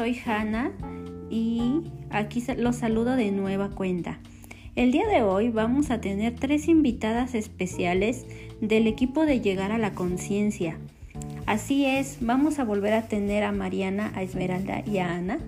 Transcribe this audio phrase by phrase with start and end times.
[0.00, 0.72] soy Hanna
[1.28, 4.18] y aquí los saludo de nueva cuenta.
[4.74, 8.24] El día de hoy vamos a tener tres invitadas especiales
[8.62, 10.78] del equipo de Llegar a la Conciencia.
[11.44, 15.38] Así es, vamos a volver a tener a Mariana, a Esmeralda y a Ana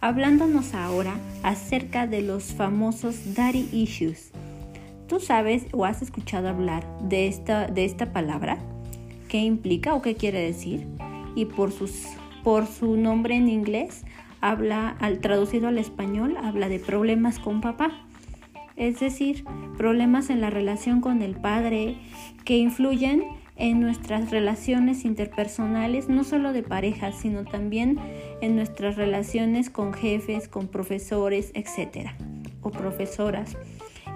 [0.00, 4.30] hablándonos ahora acerca de los famosos daddy issues.
[5.08, 8.60] ¿Tú sabes o has escuchado hablar de esta, de esta palabra?
[9.28, 10.86] ¿Qué implica o qué quiere decir?
[11.34, 12.04] Y por, sus,
[12.42, 14.04] por su nombre en inglés,
[14.40, 17.90] habla, al traducido al español, habla de problemas con papá.
[18.76, 19.44] Es decir,
[19.76, 21.96] problemas en la relación con el padre
[22.44, 23.24] que influyen
[23.56, 27.98] en nuestras relaciones interpersonales, no solo de pareja, sino también
[28.40, 32.16] en nuestras relaciones con jefes, con profesores, etcétera,
[32.62, 33.56] o profesoras.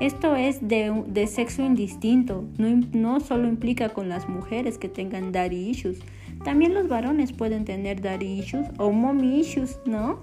[0.00, 5.68] Esto es de, sexo indistinto, no, no, solo implica con las mujeres que tengan daddy
[5.68, 6.00] issues,
[6.44, 10.20] también los varones pueden tener daddy issues o mommy issues, ¿no?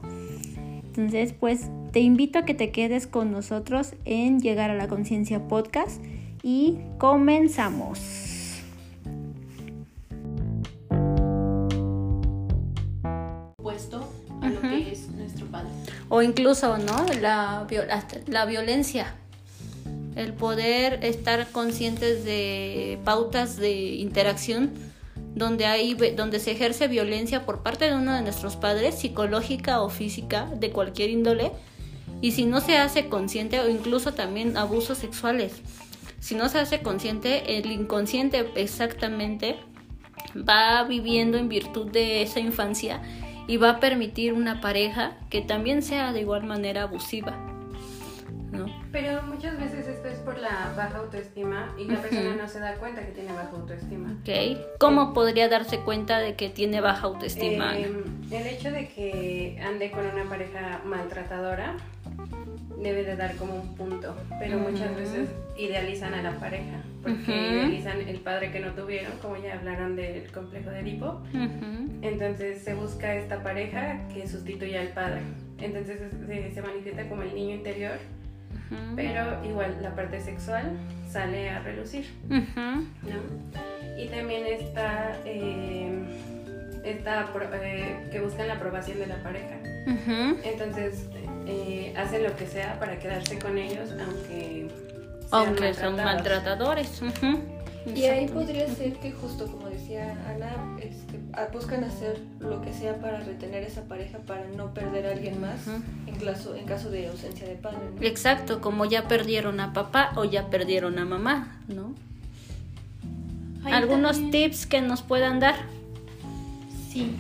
[0.86, 5.48] Entonces, pues te invito a que te quedes con nosotros en Llegar a la Conciencia
[5.48, 6.02] Podcast
[6.44, 8.00] y comenzamos.
[16.10, 17.06] o incluso ¿no?
[17.22, 17.66] la,
[18.28, 19.16] la violencia,
[20.18, 24.72] el poder estar conscientes de pautas de interacción
[25.36, 29.90] donde, hay, donde se ejerce violencia por parte de uno de nuestros padres, psicológica o
[29.90, 31.52] física, de cualquier índole,
[32.22, 35.62] y si no se hace consciente o incluso también abusos sexuales.
[36.20, 39.58] Si no se hace consciente, el inconsciente exactamente
[40.38, 43.02] va viviendo en virtud de esa infancia
[43.48, 47.38] y va a permitir una pareja que también sea de igual manera abusiva.
[48.52, 48.66] ¿no?
[48.92, 49.58] Pero muchas
[50.42, 54.18] la baja autoestima y la persona no se da cuenta que tiene baja autoestima.
[54.22, 54.62] Okay.
[54.80, 57.78] ¿Cómo podría darse cuenta de que tiene baja autoestima?
[57.78, 57.92] Eh,
[58.32, 61.78] el hecho de que ande con una pareja maltratadora
[62.82, 68.02] debe de dar como un punto, pero muchas veces idealizan a la pareja, porque idealizan
[68.02, 71.22] el padre que no tuvieron, como ya hablaron del complejo de Edipo,
[72.02, 75.22] entonces se busca esta pareja que sustituya al padre,
[75.60, 76.00] entonces
[76.54, 78.00] se, manifiesta como el niño interior,
[78.96, 80.78] pero igual la parte sexual
[81.10, 82.06] sale a relucir,
[83.98, 85.18] Y también está...
[85.26, 85.92] Eh,
[86.84, 89.60] eh, que buscan la aprobación de la pareja.
[90.44, 91.08] Entonces,
[91.46, 94.68] eh, hacen lo que sea para quedarse con ellos, aunque
[95.32, 97.02] aunque son maltratadores.
[97.86, 101.18] Y ahí podría ser que justo como decía Ana, este,
[101.54, 105.68] buscan hacer lo que sea para retener esa pareja, para no perder a alguien más
[105.68, 107.80] en, caso, en caso de ausencia de padre.
[108.02, 111.94] Exacto, como ya perdieron a papá o ya perdieron a mamá, ¿no?
[113.64, 115.56] ¿Algunos tips que nos puedan dar?
[116.90, 117.16] Sí.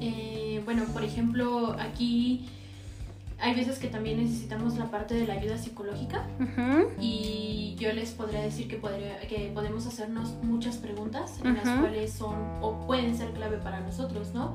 [0.00, 2.48] Eh, bueno, por ejemplo, aquí
[3.40, 6.26] hay veces que también necesitamos la parte de la ayuda psicológica
[7.00, 12.12] y yo les podría decir que, podría, que podemos hacernos muchas preguntas en las cuales
[12.12, 14.54] son o pueden ser clave para nosotros, ¿no?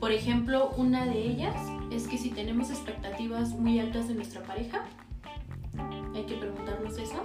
[0.00, 1.54] Por ejemplo, una de ellas
[1.92, 4.84] es que si tenemos expectativas muy altas de nuestra pareja,
[6.14, 7.22] hay que preguntarnos eso.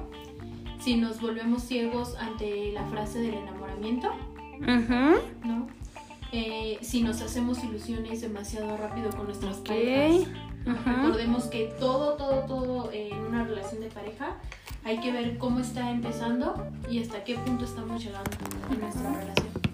[0.80, 4.12] Si nos volvemos ciegos ante la frase del enamoramiento,
[4.60, 5.68] ¿no?
[6.32, 10.28] Eh, si nos hacemos ilusiones demasiado rápido con nuestras parejas
[10.66, 14.36] Recordemos que todo, todo, todo en una relación de pareja
[14.84, 18.32] hay que ver cómo está empezando y hasta qué punto estamos llegando
[18.72, 19.66] en nuestra relación.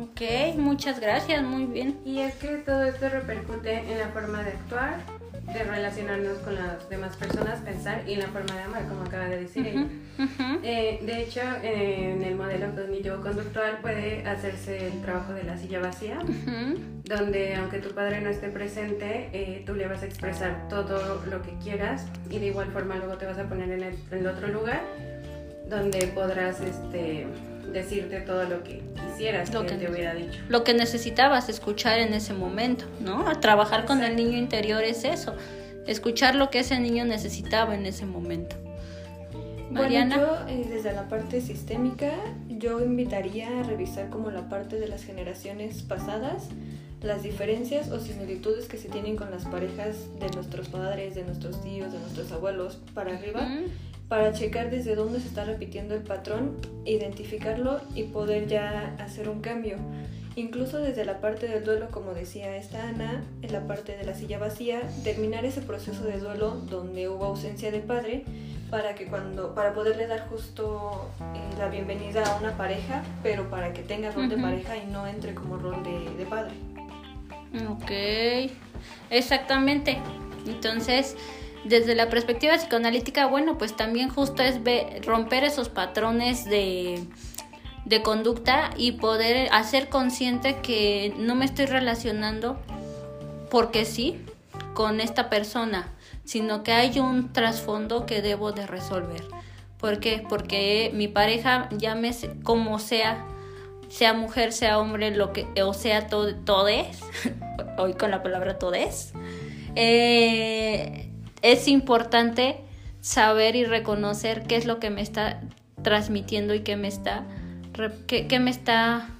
[0.00, 1.98] Ok, muchas gracias, muy bien.
[2.04, 5.00] Y es que todo esto repercute en la forma de actuar,
[5.52, 9.40] de relacionarnos con las demás personas, pensar y la forma de amar, como acaba de
[9.40, 9.86] decir ella.
[10.62, 12.66] Eh, de hecho, en el modelo
[13.20, 16.18] cognitivo-conductual puede hacerse el trabajo de la silla vacía,
[17.04, 21.42] donde aunque tu padre no esté presente, eh, tú le vas a expresar todo lo
[21.42, 24.26] que quieras y de igual forma luego te vas a poner en el, en el
[24.26, 24.82] otro lugar
[25.68, 27.26] donde podrás este
[27.72, 30.38] decirte todo lo que quisieras lo que, te hubiera dicho.
[30.48, 33.38] Lo que necesitabas escuchar en ese momento, ¿no?
[33.40, 35.34] trabajar con el niño interior es eso,
[35.86, 38.56] escuchar lo que ese niño necesitaba en ese momento.
[39.74, 40.16] Mariana.
[40.16, 42.12] Bueno, yo eh, desde la parte sistémica,
[42.48, 46.48] yo invitaría a revisar como la parte de las generaciones pasadas,
[47.02, 51.62] las diferencias o similitudes que se tienen con las parejas de nuestros padres, de nuestros
[51.62, 53.46] tíos, de nuestros abuelos para arriba
[54.08, 59.40] para checar desde dónde se está repitiendo el patrón, identificarlo y poder ya hacer un
[59.40, 59.76] cambio.
[60.36, 64.14] Incluso desde la parte del duelo, como decía esta Ana, en la parte de la
[64.14, 68.24] silla vacía, terminar ese proceso de duelo donde hubo ausencia de padre
[68.70, 73.72] para que cuando para poderle dar justo eh, la bienvenida a una pareja, pero para
[73.72, 76.52] que tenga rol de pareja y no entre como rol de, de padre.
[77.68, 78.50] Ok,
[79.10, 79.98] exactamente.
[80.46, 81.16] Entonces,
[81.64, 84.60] desde la perspectiva psicoanalítica, bueno, pues también justo es
[85.04, 87.04] romper esos patrones de,
[87.84, 92.58] de conducta y poder hacer consciente que no me estoy relacionando
[93.50, 94.20] porque sí
[94.74, 95.88] con esta persona,
[96.24, 99.24] sino que hay un trasfondo que debo de resolver.
[99.78, 100.24] ¿Por qué?
[100.28, 103.26] Porque mi pareja, llámese como sea,
[103.88, 107.00] sea mujer, sea hombre, lo que, o sea todo, todo es,
[107.78, 109.12] hoy con la palabra todo es,
[109.76, 111.10] eh,
[111.42, 112.60] es importante
[113.00, 115.42] saber y reconocer qué es lo que me está
[115.82, 117.24] transmitiendo y qué me está,
[118.06, 119.10] qué, me está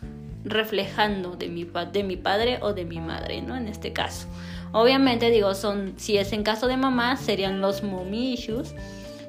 [0.44, 3.56] reflejando de mi, de mi padre o de mi madre, ¿no?
[3.56, 4.28] En este caso.
[4.72, 8.36] Obviamente, digo, son, si es en caso de mamá, serían los mommy.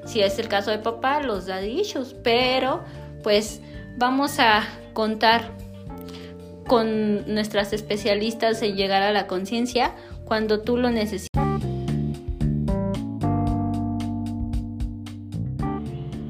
[0.04, 2.14] Si es el caso de papá, los daddy issues.
[2.22, 2.84] Pero,
[3.22, 3.60] pues,
[3.96, 5.52] vamos a contar
[6.66, 11.45] con nuestras especialistas en llegar a la conciencia cuando tú lo necesitas.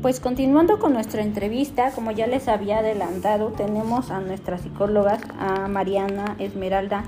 [0.07, 5.67] Pues continuando con nuestra entrevista, como ya les había adelantado, tenemos a nuestras psicólogas, a
[5.67, 7.03] Mariana, Esmeralda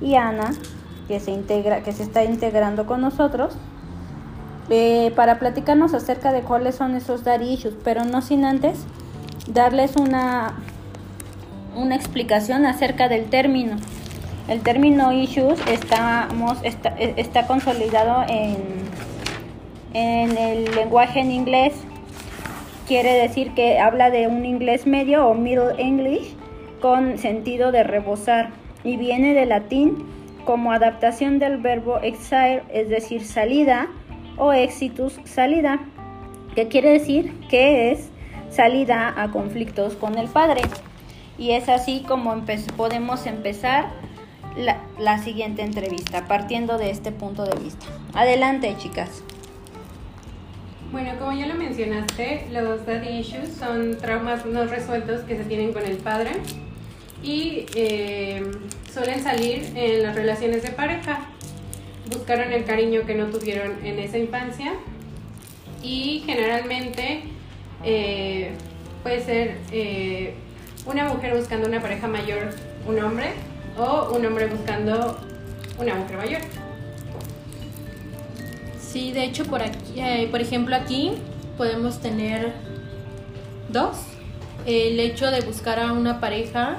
[0.00, 0.52] y Ana,
[1.08, 3.56] que se integra, que se está integrando con nosotros,
[4.70, 8.84] eh, para platicarnos acerca de cuáles son esos dar issues, pero no sin antes
[9.48, 10.52] darles una,
[11.74, 13.78] una explicación acerca del término.
[14.46, 16.28] El término issues está,
[17.16, 18.58] está consolidado en,
[19.92, 21.74] en el lenguaje en inglés
[22.88, 26.34] quiere decir que habla de un inglés medio o middle English
[26.80, 28.48] con sentido de rebosar
[28.82, 30.06] y viene del latín
[30.46, 33.88] como adaptación del verbo exile, es decir, salida
[34.38, 35.80] o exitus, salida,
[36.54, 38.08] que quiere decir que es
[38.48, 40.62] salida a conflictos con el padre.
[41.36, 42.34] Y es así como
[42.78, 43.90] podemos empezar
[44.56, 47.84] la, la siguiente entrevista, partiendo de este punto de vista.
[48.14, 49.22] Adelante, chicas.
[50.90, 55.74] Bueno, como ya lo mencionaste, los daddy issues son traumas no resueltos que se tienen
[55.74, 56.30] con el padre
[57.22, 58.42] y eh,
[58.90, 61.26] suelen salir en las relaciones de pareja.
[62.10, 64.72] Buscaron el cariño que no tuvieron en esa infancia
[65.82, 67.20] y generalmente
[67.84, 68.52] eh,
[69.02, 70.32] puede ser eh,
[70.86, 72.48] una mujer buscando una pareja mayor,
[72.86, 73.32] un hombre,
[73.76, 75.20] o un hombre buscando
[75.78, 76.67] una mujer mayor.
[78.90, 81.12] Sí, de hecho por aquí, eh, por ejemplo aquí
[81.58, 82.54] podemos tener
[83.70, 83.98] dos.
[84.64, 86.78] El hecho de buscar a una pareja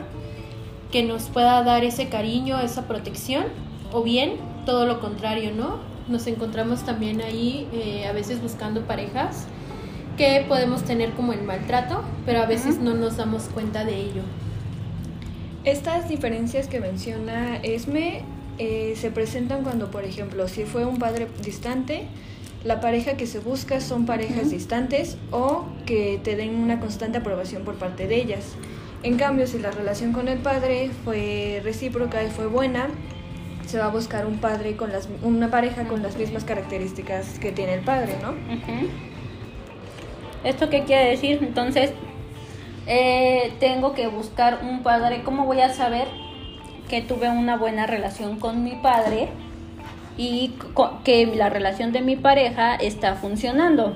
[0.92, 3.46] que nos pueda dar ese cariño, esa protección,
[3.92, 5.78] o bien todo lo contrario, ¿no?
[6.08, 9.46] Nos encontramos también ahí eh, a veces buscando parejas
[10.18, 14.24] que podemos tener como el maltrato, pero a veces no nos damos cuenta de ello.
[15.64, 18.24] Estas diferencias que menciona Esme
[18.60, 22.08] eh, se presentan cuando, por ejemplo, si fue un padre distante,
[22.64, 27.64] la pareja que se busca son parejas distantes o que te den una constante aprobación
[27.64, 28.56] por parte de ellas.
[29.02, 32.90] En cambio, si la relación con el padre fue recíproca y fue buena,
[33.66, 37.54] se va a buscar un padre con las, una pareja con las mismas características que
[37.54, 38.34] tiene el padre, ¿no?
[40.44, 41.40] ¿Esto qué quiere decir?
[41.42, 41.92] Entonces,
[42.88, 45.22] eh, tengo que buscar un padre.
[45.24, 46.08] ¿Cómo voy a saber
[46.90, 49.30] que tuve una buena relación con mi padre
[50.18, 50.54] y
[51.06, 53.96] que la relación de mi pareja está funcionando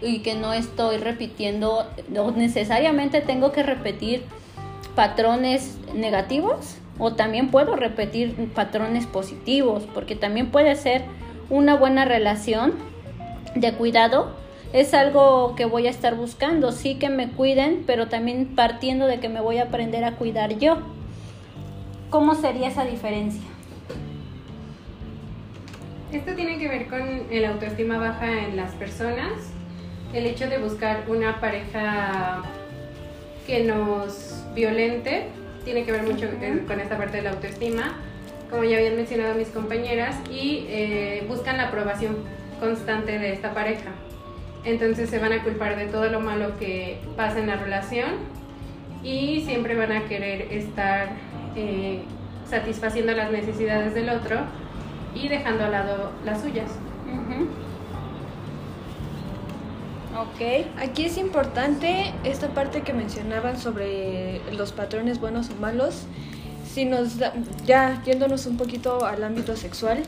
[0.00, 4.22] y que no estoy repitiendo, no necesariamente tengo que repetir
[4.94, 11.02] patrones negativos o también puedo repetir patrones positivos porque también puede ser
[11.50, 12.74] una buena relación
[13.56, 14.36] de cuidado
[14.72, 19.18] es algo que voy a estar buscando, sí que me cuiden, pero también partiendo de
[19.18, 20.78] que me voy a aprender a cuidar yo.
[22.10, 23.42] ¿Cómo sería esa diferencia?
[26.10, 29.52] Esto tiene que ver con el autoestima baja en las personas,
[30.14, 32.42] el hecho de buscar una pareja
[33.46, 35.26] que nos violente,
[35.66, 36.28] tiene que ver mucho
[36.66, 37.98] con esta parte de la autoestima,
[38.48, 42.16] como ya habían mencionado mis compañeras, y eh, buscan la aprobación
[42.58, 43.90] constante de esta pareja.
[44.64, 48.38] Entonces se van a culpar de todo lo malo que pasa en la relación
[49.02, 51.10] y siempre van a querer estar
[51.58, 52.02] eh,
[52.48, 54.40] satisfaciendo las necesidades del otro
[55.14, 56.70] y dejando a lado las suyas.
[60.16, 60.66] Ok.
[60.78, 66.06] Aquí es importante esta parte que mencionaban sobre los patrones buenos o malos.
[66.64, 67.32] Si nos da,
[67.66, 70.02] ya yéndonos un poquito al ámbito sexual,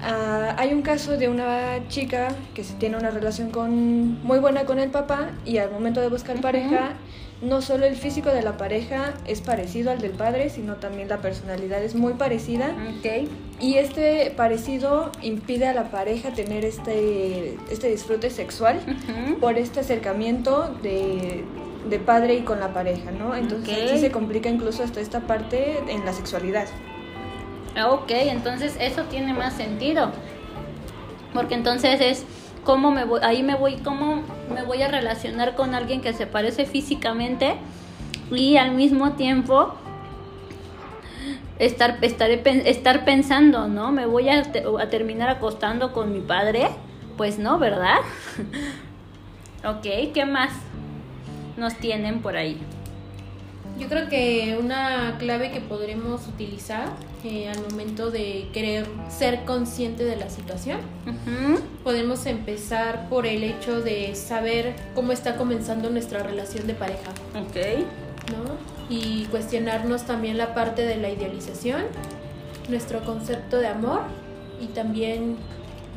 [0.00, 4.64] Ah, hay un caso de una chica que se tiene una relación con, muy buena
[4.64, 6.92] con el papá y al momento de buscar pareja,
[7.40, 11.18] no solo el físico de la pareja es parecido al del padre, sino también la
[11.18, 12.74] personalidad es muy parecida.
[12.98, 13.28] Ok.
[13.60, 18.80] Y este parecido impide a la pareja tener este, este disfrute sexual
[19.40, 21.44] por este acercamiento de,
[21.88, 23.34] de padre y con la pareja, ¿no?
[23.34, 26.66] Entonces se complica incluso hasta esta parte en la sexualidad.
[27.90, 30.10] Ok, entonces eso tiene más sentido.
[31.32, 32.24] Porque entonces es
[32.64, 34.22] cómo me voy, ahí me voy, cómo
[34.52, 37.56] me voy a relacionar con alguien que se parece físicamente
[38.30, 39.74] y al mismo tiempo
[41.58, 43.92] estar, estaré, estar pensando, ¿no?
[43.92, 46.68] Me voy a, a terminar acostando con mi padre.
[47.16, 47.96] Pues no, ¿verdad?
[49.64, 50.50] ok, ¿qué más
[51.56, 52.60] nos tienen por ahí?
[53.78, 56.88] Yo creo que una clave que podremos utilizar
[57.24, 63.44] eh, al momento de querer ser consciente de la situación, Ujú, podemos empezar por el
[63.44, 67.84] hecho de saber cómo está comenzando nuestra relación de pareja, Ok.
[68.32, 68.56] ¿no?
[68.94, 71.82] Y cuestionarnos también la parte de la idealización,
[72.68, 74.00] nuestro concepto de amor
[74.60, 75.36] y también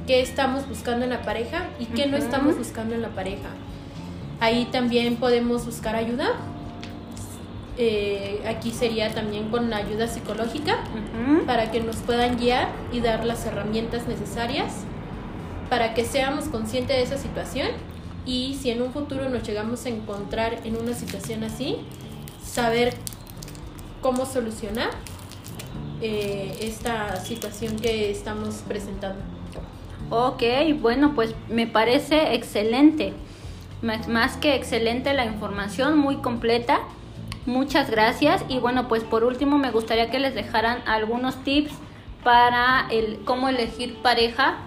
[0.06, 2.26] qué estamos buscando en la pareja y qué no Ujú.
[2.26, 3.50] estamos buscando en la pareja.
[4.40, 6.28] Ahí también podemos buscar ayuda.
[7.78, 11.46] Eh, aquí sería también con ayuda psicológica Ujú.
[11.46, 14.84] para que nos puedan guiar y dar las herramientas necesarias
[15.70, 17.70] para que seamos conscientes de esa situación
[18.26, 21.78] y si en un futuro nos llegamos a encontrar en una situación así,
[22.44, 22.94] saber
[24.02, 24.90] cómo solucionar
[26.02, 29.22] eh, esta situación que estamos presentando.
[30.10, 30.44] Ok,
[30.82, 33.14] bueno, pues me parece excelente.
[33.82, 36.82] Más, más que excelente la información, muy completa.
[37.46, 38.44] Muchas gracias.
[38.48, 41.74] Y bueno, pues por último me gustaría que les dejaran algunos tips
[42.24, 44.58] para el cómo elegir pareja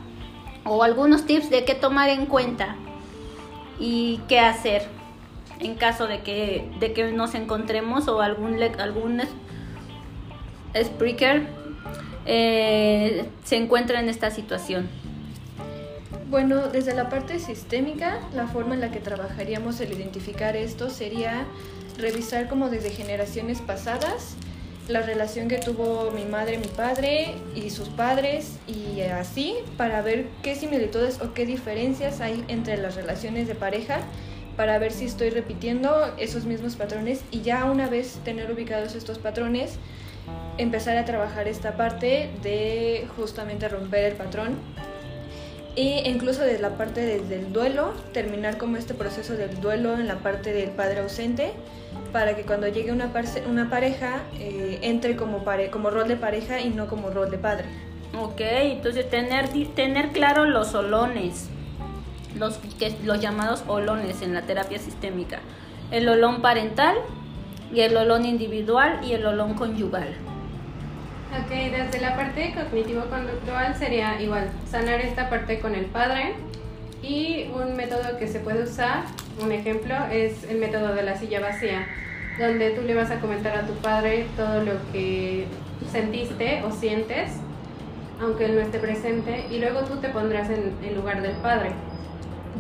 [0.65, 2.77] o algunos tips de qué tomar en cuenta
[3.79, 4.89] y qué hacer
[5.61, 9.23] en caso de que, de que nos encontremos o algún, algún
[10.75, 11.47] speaker
[12.27, 14.89] eh, se encuentra en esta situación.
[16.31, 21.47] Bueno, desde la parte sistémica, la forma en la que trabajaríamos el identificar esto sería
[21.99, 24.37] revisar como desde generaciones pasadas
[24.89, 30.27] la relación que tuvo mi madre, mi padre y sus padres y así para ver
[30.43, 34.01] qué similitudes o qué diferencias hay entre las relaciones de pareja
[34.57, 39.19] para ver si estoy repitiendo esos mismos patrones y ya una vez tener ubicados estos
[39.19, 39.79] patrones
[40.59, 44.59] empezar a trabajar esta parte de justamente romper el patrón
[45.77, 50.07] y incluso desde la parte desde el duelo, terminar como este proceso del duelo en
[50.07, 51.53] la parte del padre ausente,
[52.13, 53.11] para que cuando llegue una,
[53.49, 57.39] una pareja eh, entre como, pare como rol de pareja y no como rol de
[57.39, 57.65] padre.
[58.21, 61.49] Ok, entonces tener, tener claro los olones,
[62.39, 65.41] los, que, los llamados olones en la terapia sistémica.
[65.91, 66.97] El olón parental
[67.73, 70.15] y el olón individual y el olón conyugal.
[71.43, 76.35] Ok, desde la parte cognitivo-conductual sería igual, sanar esta parte con el padre
[77.03, 79.03] y un método que se puede usar,
[79.43, 81.89] un ejemplo, es el método de la silla vacía,
[82.39, 85.47] donde tú le vas a comentar a tu padre todo lo que
[85.91, 87.33] sentiste o sientes,
[88.21, 91.73] aunque él no esté presente, y luego tú te pondrás en el lugar del padre,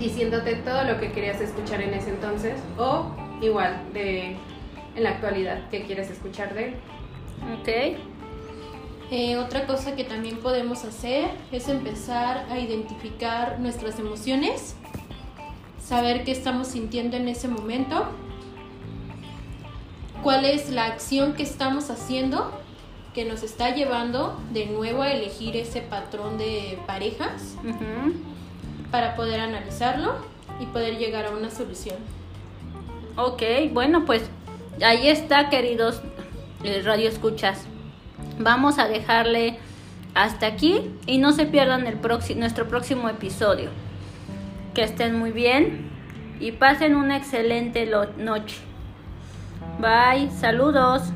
[0.01, 4.37] diciéndote todo lo que querías escuchar en ese entonces, o igual, de
[4.97, 6.75] en la actualidad, que quieres escuchar de él.
[7.61, 7.99] Ok,
[9.11, 14.77] Eh, otra cosa que también podemos hacer es empezar a identificar nuestras emociones,
[15.83, 18.07] saber qué estamos sintiendo en ese momento,
[20.23, 22.51] cuál es la acción que estamos haciendo
[23.13, 27.55] que nos está llevando de nuevo a elegir ese patrón de parejas
[28.91, 30.17] para poder analizarlo
[30.59, 31.97] y poder llegar a una solución.
[33.17, 33.43] ok,
[33.73, 34.23] bueno pues
[34.83, 36.01] ahí está queridos
[36.65, 37.67] eh, radio escuchas.
[38.39, 39.59] Vamos a dejarle
[40.15, 41.99] hasta aquí y no se pierdan el
[42.37, 43.71] nuestro próximo episodio.
[44.75, 45.91] Que estén muy bien
[46.41, 47.89] y pasen una excelente
[48.19, 48.57] noche.
[49.81, 51.13] Bye, saludos.